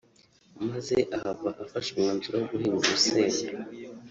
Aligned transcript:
maze 0.67 0.95
ahava 1.17 1.49
afashe 1.63 1.89
umwanzuro 1.93 2.35
wo 2.39 2.47
guhinga 2.49 2.79
urusenda 2.85 3.47